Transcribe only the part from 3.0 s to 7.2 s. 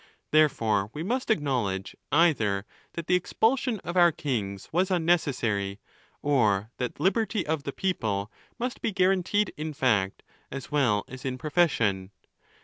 the expulsion of our kings was unnecessary, or that